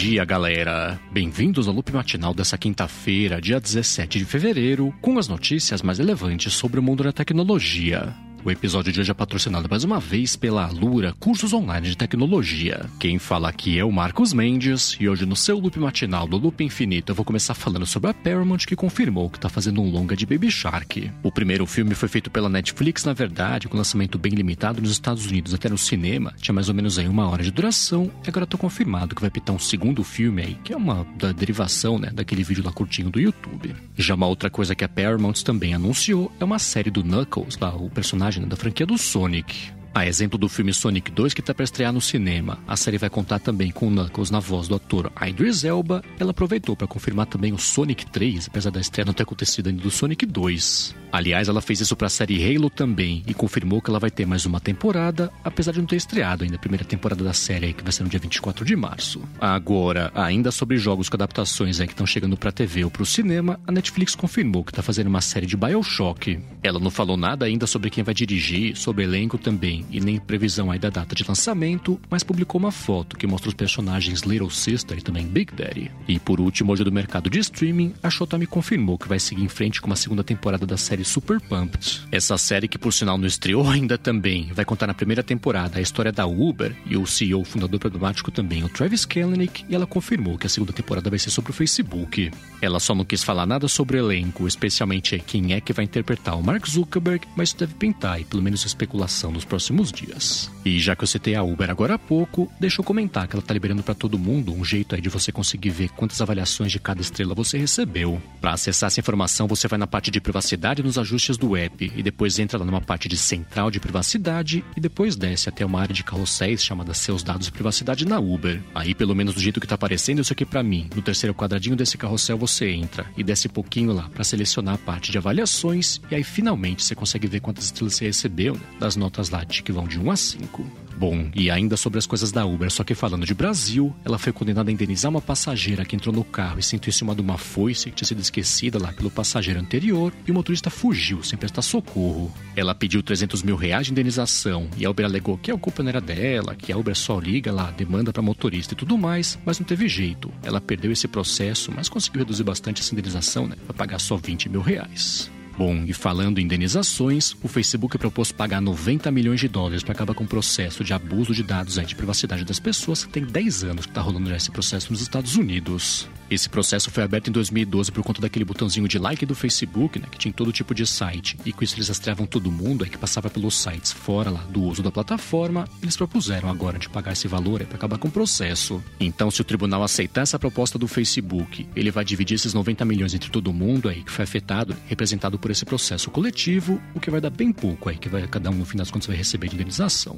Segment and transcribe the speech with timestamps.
[0.00, 0.98] dia, galera!
[1.12, 6.54] Bem-vindos ao loop matinal dessa quinta-feira, dia 17 de fevereiro, com as notícias mais relevantes
[6.54, 8.16] sobre o mundo da tecnologia.
[8.42, 12.88] O episódio de hoje é patrocinado mais uma vez pela Alura Cursos Online de Tecnologia.
[12.98, 16.64] Quem fala aqui é o Marcos Mendes e hoje no seu loop matinal do Loop
[16.64, 20.16] Infinito eu vou começar falando sobre a Paramount que confirmou que está fazendo um longa
[20.16, 21.12] de Baby Shark.
[21.22, 25.26] O primeiro filme foi feito pela Netflix, na verdade, com lançamento bem limitado nos Estados
[25.26, 28.46] Unidos até no cinema, tinha mais ou menos aí uma hora de duração e agora
[28.46, 32.10] tô confirmado que vai pitar um segundo filme aí, que é uma da derivação, né,
[32.10, 33.76] daquele vídeo lá curtinho do YouTube.
[33.98, 37.76] Já uma outra coisa que a Paramount também anunciou é uma série do Knuckles, lá
[37.76, 39.72] o personagem da franquia do Sonic.
[39.92, 43.10] A exemplo do filme Sonic 2 que está para estrear no cinema, a série vai
[43.10, 46.02] contar também com Knuckles na voz do ator Idris Elba.
[46.18, 49.82] Ela aproveitou para confirmar também o Sonic 3, apesar da estreia não ter acontecido ainda
[49.82, 50.94] do Sonic 2.
[51.12, 54.26] Aliás, ela fez isso para a série Halo também e confirmou que ela vai ter
[54.26, 57.82] mais uma temporada, apesar de não ter estreado ainda a primeira temporada da série, que
[57.82, 59.20] vai ser no dia 24 de março.
[59.40, 63.06] Agora, ainda sobre jogos com adaptações aí que estão chegando para TV ou para o
[63.06, 66.38] cinema, a Netflix confirmou que está fazendo uma série de BioShock.
[66.62, 70.70] Ela não falou nada ainda sobre quem vai dirigir, sobre elenco também, e nem previsão
[70.70, 74.98] aí da data de lançamento, mas publicou uma foto que mostra os personagens Little Sister
[74.98, 75.90] e também Big Daddy.
[76.06, 79.48] E por último, hoje do mercado de streaming, a Showtime confirmou que vai seguir em
[79.48, 82.02] frente com uma segunda temporada da série série Super Pumped.
[82.10, 85.82] Essa série, que por sinal não estreou ainda também, vai contar na primeira temporada a
[85.82, 90.38] história da Uber e o CEO, fundador problemático também, o Travis Kalanick, e ela confirmou
[90.38, 92.30] que a segunda temporada vai ser sobre o Facebook.
[92.60, 96.38] Ela só não quis falar nada sobre o elenco, especialmente quem é que vai interpretar
[96.38, 100.50] o Mark Zuckerberg, mas deve pintar e pelo menos especulação nos próximos dias.
[100.64, 103.42] E já que eu citei a Uber agora há pouco, deixa eu comentar que ela
[103.42, 106.78] tá liberando para todo mundo um jeito aí de você conseguir ver quantas avaliações de
[106.78, 108.20] cada estrela você recebeu.
[108.40, 112.02] Para acessar essa informação, você vai na parte de privacidade nos ajustes do app e
[112.02, 115.94] depois entra lá numa parte de central de privacidade e depois desce até uma área
[115.94, 118.60] de carrosséis chamada Seus Dados de Privacidade na Uber.
[118.74, 121.76] Aí, pelo menos do jeito que tá aparecendo isso aqui para mim, no terceiro quadradinho
[121.76, 126.14] desse carrossel você entra e desce pouquinho lá para selecionar a parte de avaliações e
[126.16, 129.70] aí finalmente você consegue ver quantas estrelas você recebeu né, das notas lá de que
[129.70, 130.89] vão de 1 a 5.
[131.00, 134.34] Bom, e ainda sobre as coisas da Uber, só que falando de Brasil, ela foi
[134.34, 137.38] condenada a indenizar uma passageira que entrou no carro e sentiu em cima de uma
[137.38, 141.62] foice que tinha sido esquecida lá pelo passageiro anterior e o motorista fugiu sem prestar
[141.62, 142.30] socorro.
[142.54, 145.88] Ela pediu 300 mil reais de indenização e a Uber alegou que a culpa não
[145.88, 149.58] era dela, que a Uber só liga lá, demanda para motorista e tudo mais, mas
[149.58, 150.30] não teve jeito.
[150.42, 154.50] Ela perdeu esse processo, mas conseguiu reduzir bastante essa indenização, né, para pagar só 20
[154.50, 155.30] mil reais.
[155.56, 160.14] Bom, e falando em indenizações, o Facebook propôs pagar 90 milhões de dólares para acabar
[160.14, 163.86] com o processo de abuso de dados de privacidade das pessoas que tem 10 anos
[163.86, 166.08] que está rolando já esse processo nos Estados Unidos.
[166.30, 170.06] Esse processo foi aberto em 2012 por conta daquele botãozinho de like do Facebook, né,
[170.08, 172.96] que tinha todo tipo de site, e com isso eles rastreavam todo mundo aí que
[172.96, 177.26] passava pelos sites fora lá do uso da plataforma, eles propuseram agora de pagar esse
[177.26, 178.80] valor para acabar com o processo.
[179.00, 183.12] Então, se o tribunal aceitar essa proposta do Facebook, ele vai dividir esses 90 milhões
[183.12, 187.20] entre todo mundo aí que foi afetado, representado por esse processo coletivo, o que vai
[187.20, 189.56] dar bem pouco aí, que vai cada um no fim das contas vai receber de
[189.56, 190.16] indenização.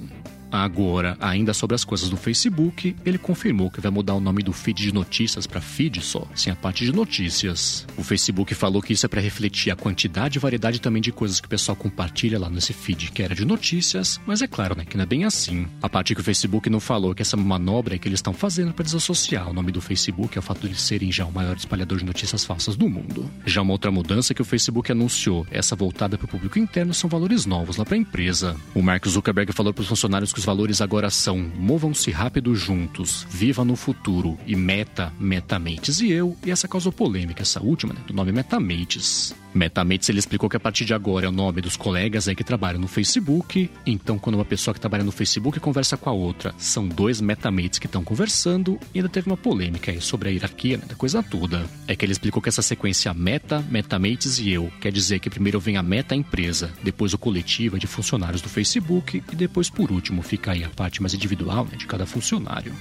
[0.53, 4.53] Agora, ainda sobre as coisas do Facebook, ele confirmou que vai mudar o nome do
[4.53, 7.87] feed de notícias para feed só, sem a parte de notícias.
[7.97, 11.41] O Facebook falou que isso é para refletir a quantidade e variedade também de coisas
[11.41, 14.85] que o pessoal compartilha lá nesse feed que era de notícias, mas é claro, né,
[14.85, 15.67] que não é bem assim.
[15.81, 18.75] A parte que o Facebook não falou que essa manobra é que eles estão fazendo
[18.75, 22.05] para desassociar o nome do Facebook ao fato de serem já o maior espalhador de
[22.05, 23.31] notícias falsas do mundo.
[23.47, 27.09] Já uma outra mudança que o Facebook anunciou, essa voltada para o público interno, são
[27.09, 28.55] valores novos lá para a empresa.
[28.75, 33.25] O Mark Zuckerberg falou para os funcionários que os valores agora são movam-se rápido juntos,
[33.31, 38.01] viva no futuro e meta, metamates e eu, e essa causou polêmica, essa última, né,
[38.09, 39.33] do nome metamates.
[39.55, 42.43] Metamates ele explicou que a partir de agora é o nome dos colegas aí que
[42.43, 46.55] trabalham no Facebook, então quando uma pessoa que trabalha no Facebook conversa com a outra,
[46.59, 50.79] são dois metamates que estão conversando e ainda teve uma polêmica aí sobre a hierarquia
[50.79, 51.65] né, da coisa toda.
[51.87, 55.61] É que ele explicou que essa sequência meta, metamates e eu quer dizer que primeiro
[55.61, 60.23] vem a meta empresa, depois o coletivo de funcionários do Facebook e depois por último
[60.33, 62.73] fica aí a parte mais individual né, de cada funcionário.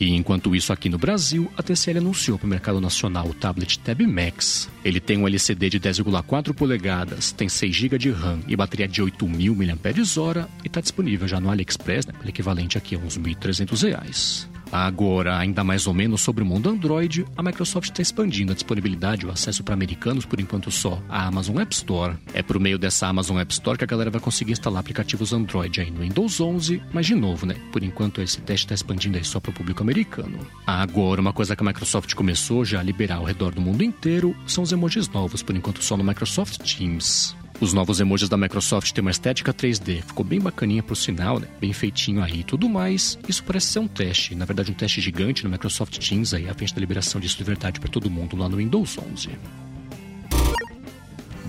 [0.00, 3.78] E enquanto isso, aqui no Brasil, a TCL anunciou para o mercado nacional o tablet
[3.78, 4.68] Tab Max.
[4.84, 9.00] Ele tem um LCD de 10,4 polegadas, tem 6 GB de RAM e bateria de
[9.00, 14.49] 8.000 mAh e está disponível já no AliExpress, né, equivalente aqui a uns R$ 1.300.
[14.72, 19.24] Agora, ainda mais ou menos sobre o mundo Android, a Microsoft está expandindo a disponibilidade
[19.24, 22.16] e o acesso para americanos, por enquanto só, a Amazon App Store.
[22.32, 25.80] É por meio dessa Amazon App Store que a galera vai conseguir instalar aplicativos Android
[25.80, 27.56] aí no Windows 11, mas de novo, né?
[27.72, 30.38] Por enquanto esse teste está expandindo aí só para o público americano.
[30.66, 34.36] Agora, uma coisa que a Microsoft começou já a liberar ao redor do mundo inteiro
[34.46, 37.39] são os emojis novos, por enquanto só no Microsoft Teams.
[37.60, 41.46] Os novos emojis da Microsoft têm uma estética 3D, ficou bem bacaninha pro sinal, né?
[41.60, 43.18] Bem feitinho aí e tudo mais.
[43.28, 46.54] Isso parece ser um teste, na verdade um teste gigante no Microsoft Teams aí, a
[46.54, 49.28] frente da liberação disso de verdade para todo mundo lá no Windows 11.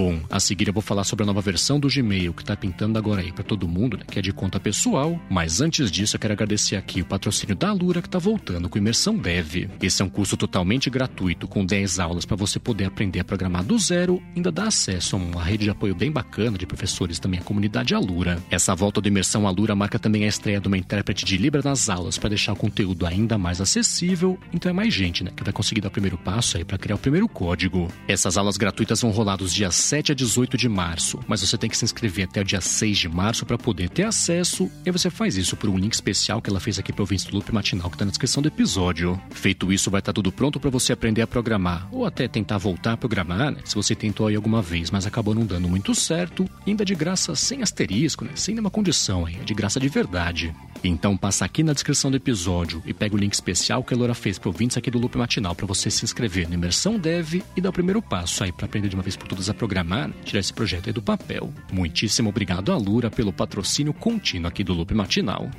[0.04, 2.98] Bom, a seguir eu vou falar sobre a nova versão do Gmail que tá pintando
[2.98, 5.22] agora aí para todo mundo, né, que é de conta pessoal.
[5.30, 8.80] Mas antes disso, eu quero agradecer aqui o patrocínio da Alura que tá voltando com
[8.80, 9.70] Imersão Dev.
[9.80, 13.64] Esse é um curso totalmente gratuito, com 10 aulas para você poder aprender a programar
[13.64, 17.40] do zero, ainda dá acesso a uma rede de apoio bem bacana de professores também
[17.40, 18.42] a comunidade Alura.
[18.50, 21.90] Essa volta do Imersão Alura marca também a estreia de uma intérprete de Libra nas
[21.90, 24.40] aulas para deixar o conteúdo ainda mais acessível.
[24.52, 26.96] Então é mais gente, né, que vai conseguir dar o primeiro passo aí para criar
[26.96, 27.88] o primeiro código.
[28.08, 31.70] Essas aulas gratuitas vão rolar dos dias 7 a 18 de março, mas você tem
[31.70, 34.72] que se inscrever até o dia 6 de março para poder ter acesso.
[34.86, 37.34] E você faz isso por um link especial que ela fez aqui para o do
[37.34, 39.22] Loop Matinal que está na descrição do episódio.
[39.32, 42.58] Feito isso, vai estar tá tudo pronto para você aprender a programar, ou até tentar
[42.58, 43.60] voltar a programar, né?
[43.66, 47.36] Se você tentou aí alguma vez, mas acabou não dando muito certo, ainda de graça
[47.36, 48.32] sem asterisco, né?
[48.34, 50.56] Sem nenhuma condição é de graça de verdade.
[50.84, 54.16] Então passa aqui na descrição do episódio e pega o link especial que a Laura
[54.16, 57.62] fez para ouvintes aqui do Loop Matinal para você se inscrever no Imersão Dev e
[57.62, 59.81] dar o primeiro passo aí para aprender de uma vez por todas a programar,
[60.24, 61.54] tirar esse projeto aí do papel.
[61.72, 65.50] Muitíssimo obrigado a Lura pelo patrocínio contínuo aqui do Loop Matinal.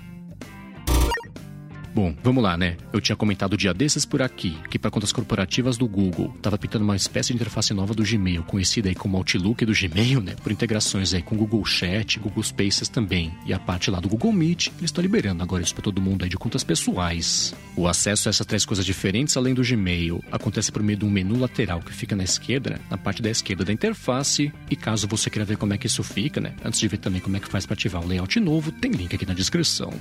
[1.95, 2.79] Bom, vamos lá, né?
[2.91, 6.85] Eu tinha comentado dia desses por aqui que para contas corporativas do Google estava pintando
[6.85, 10.35] uma espécie de interface nova do Gmail, conhecida aí como Outlook do Gmail, né?
[10.43, 13.31] Por integrações aí com Google Chat, Google Spaces também.
[13.45, 16.23] E a parte lá do Google Meet, eles estão liberando agora isso para todo mundo
[16.23, 17.55] aí de contas pessoais.
[17.77, 21.11] O acesso a essas três coisas diferentes além do Gmail acontece por meio de um
[21.11, 24.51] menu lateral que fica na esquerda, na parte da esquerda da interface.
[24.71, 26.55] E caso você queira ver como é que isso fica, né?
[26.65, 29.15] Antes de ver também como é que faz para ativar o layout novo, tem link
[29.15, 29.93] aqui na descrição.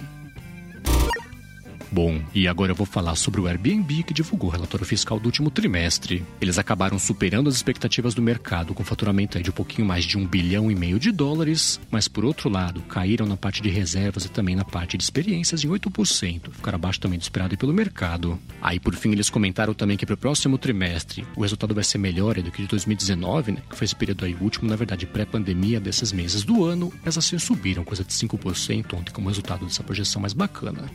[1.92, 5.26] Bom, e agora eu vou falar sobre o Airbnb que divulgou o relatório fiscal do
[5.26, 6.24] último trimestre.
[6.40, 10.26] Eles acabaram superando as expectativas do mercado com faturamento de um pouquinho mais de um
[10.26, 14.30] bilhão e meio de dólares, mas por outro lado, caíram na parte de reservas e
[14.30, 18.40] também na parte de experiências em 8%, ficaram abaixo também do esperado pelo mercado.
[18.62, 21.98] Aí por fim eles comentaram também que para o próximo trimestre o resultado vai ser
[21.98, 25.82] melhor do que de 2019, né, que foi esse período aí último, na verdade pré-pandemia
[25.82, 30.22] desses meses do ano, as ações subiram coisa de 5% ontem como resultado dessa projeção
[30.22, 30.90] mais bacana.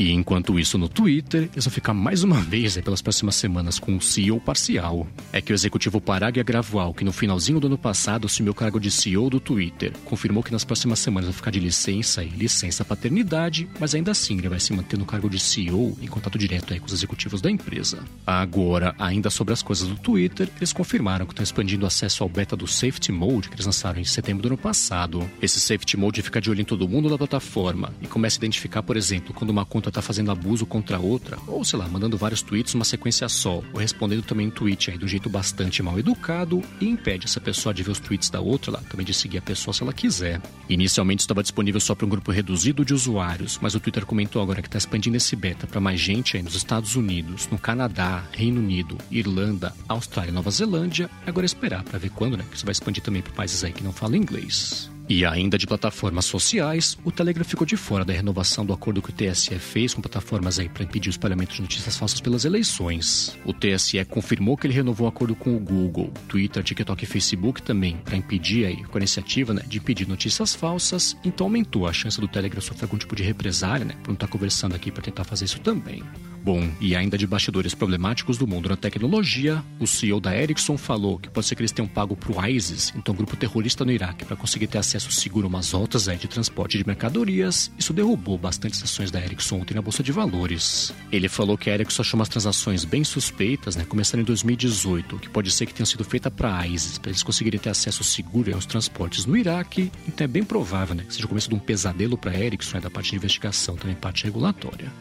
[0.00, 3.92] E enquanto isso no Twitter, eles vão ficar mais uma vez pelas próximas semanas com
[3.92, 5.06] um CEO parcial.
[5.30, 8.80] É que o executivo Parag Agrawal, que no finalzinho do ano passado assumiu o cargo
[8.80, 12.82] de CEO do Twitter, confirmou que nas próximas semanas vai ficar de licença e licença
[12.82, 16.74] paternidade, mas ainda assim ele vai se manter no cargo de CEO em contato direto
[16.80, 18.02] com os executivos da empresa.
[18.26, 22.28] Agora, ainda sobre as coisas do Twitter, eles confirmaram que estão expandindo o acesso ao
[22.30, 25.30] beta do Safety Mode que eles lançaram em setembro do ano passado.
[25.42, 28.82] Esse Safety Mode fica de olho em todo mundo da plataforma e começa a identificar,
[28.82, 32.42] por exemplo, quando uma conta está fazendo abuso contra outra, ou sei lá, mandando vários
[32.42, 36.62] tweets numa sequência só, ou respondendo também um tweet aí do jeito bastante mal educado
[36.80, 39.42] e impede essa pessoa de ver os tweets da outra lá, também de seguir a
[39.42, 40.40] pessoa se ela quiser.
[40.68, 44.62] Inicialmente estava disponível só para um grupo reduzido de usuários, mas o Twitter comentou agora
[44.62, 48.60] que está expandindo esse beta para mais gente aí nos Estados Unidos, no Canadá, Reino
[48.60, 51.10] Unido, Irlanda, Austrália e Nova Zelândia.
[51.26, 52.44] Agora é esperar para ver quando, né?
[52.50, 54.90] Que isso vai expandir também para países aí que não falam inglês.
[55.10, 59.10] E ainda de plataformas sociais, o Telegram ficou de fora da renovação do acordo que
[59.10, 63.36] o TSE fez com plataformas aí para impedir o espalhamento de notícias falsas pelas eleições.
[63.44, 67.60] O TSE confirmou que ele renovou o acordo com o Google, Twitter, TikTok e Facebook
[67.60, 71.92] também para impedir aí, com a iniciativa né, de impedir notícias falsas, então aumentou a
[71.92, 74.92] chance do Telegram sofrer algum tipo de represália, né, por não estar tá conversando aqui
[74.92, 76.04] para tentar fazer isso também.
[76.42, 81.18] Bom, e ainda de bastidores problemáticos do mundo da tecnologia, o CEO da Ericsson falou
[81.18, 84.24] que pode ser que eles tenham pago para o ISIS, então grupo terrorista no Iraque,
[84.24, 87.70] para conseguir ter acesso seguro a umas rotas de transporte de mercadorias.
[87.78, 90.92] Isso derrubou bastante ações da Ericsson ontem na Bolsa de Valores.
[91.12, 95.28] Ele falou que a Ericsson achou umas transações bem suspeitas, né, começando em 2018, que
[95.28, 98.66] pode ser que tenham sido feitas para ISIS, para eles conseguirem ter acesso seguro aos
[98.66, 99.92] transportes no Iraque.
[100.06, 102.76] Então é bem provável né, que seja o começo de um pesadelo para a Ericsson,
[102.76, 104.92] né, da parte de investigação, também parte regulatória.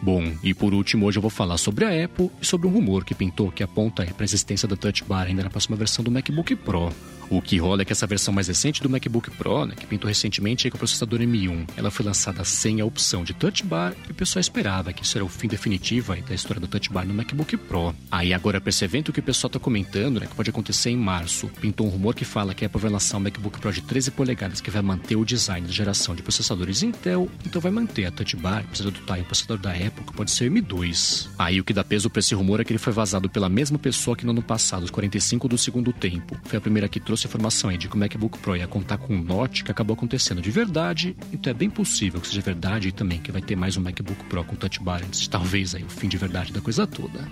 [0.00, 3.04] Bom, e por último, hoje eu vou falar sobre a Apple e sobre um rumor
[3.04, 6.10] que pintou que aponta para a existência da Touch Bar ainda na próxima versão do
[6.10, 6.92] MacBook Pro.
[7.30, 10.08] O que rola é que essa versão mais recente do MacBook Pro, né, que pintou
[10.08, 14.12] recentemente com o processador M1, ela foi lançada sem a opção de Touch Bar e
[14.12, 17.12] o pessoal esperava que isso era o fim definitivo da história do Touch Bar no
[17.12, 17.94] MacBook Pro.
[18.10, 20.96] Aí agora, para esse evento que o pessoal está comentando, né, que pode acontecer em
[20.96, 23.82] março, pintou um rumor que fala que a Apple vai lançar um MacBook Pro de
[23.82, 28.06] 13 polegadas que vai manter o design da geração de processadores Intel, então vai manter
[28.06, 31.28] a Touch Bar, precisa adotar o processador da Apple, que pode ser o M2.
[31.38, 33.78] Aí o que dá peso para esse rumor é que ele foi vazado pela mesma
[33.78, 36.38] pessoa que no ano passado, os 45 do segundo tempo.
[36.44, 38.98] Foi a primeira que trouxe trouxe informação aí de que o MacBook Pro ia contar
[38.98, 42.88] com um Note que acabou acontecendo de verdade, então é bem possível que seja verdade
[42.88, 45.82] e também que vai ter mais um MacBook Pro com Touch Bar antes talvez aí
[45.82, 47.26] o fim de verdade da coisa toda.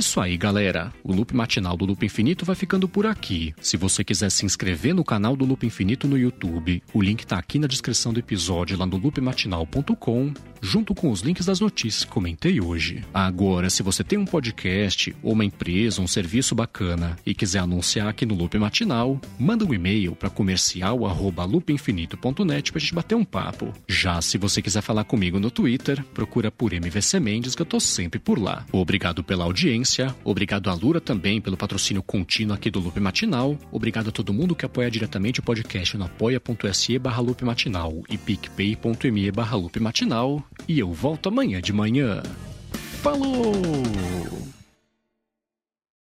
[0.00, 0.90] isso aí, galera.
[1.04, 3.54] O Loop Matinal do Loop Infinito vai ficando por aqui.
[3.60, 7.36] Se você quiser se inscrever no canal do Loop Infinito no YouTube, o link tá
[7.36, 12.10] aqui na descrição do episódio lá no loopmatinal.com, junto com os links das notícias que
[12.10, 13.02] comentei hoje.
[13.12, 18.08] Agora, se você tem um podcast ou uma empresa, um serviço bacana e quiser anunciar
[18.08, 23.72] aqui no Loop Matinal, manda um e-mail para comercial@loopinfinito.net pra gente bater um papo.
[23.88, 27.80] Já se você quiser falar comigo no Twitter, procura por MVC Mendes que eu tô
[27.80, 28.66] sempre por lá.
[28.72, 34.08] Obrigado pela audiência, obrigado a Lura também pelo patrocínio contínuo aqui do Loop Matinal, obrigado
[34.08, 39.56] a todo mundo que apoia diretamente o podcast no apoia.se barra Matinal e picpay.me barra
[39.80, 42.22] Matinal, e eu volto amanhã de manhã.
[43.02, 43.42] Falou!